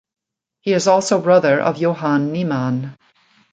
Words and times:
He 0.61 0.73
is 0.73 0.87
also 0.87 1.21
brother 1.21 1.59
of 1.61 1.77
Johan 1.77 2.31
Niemann. 2.33 2.97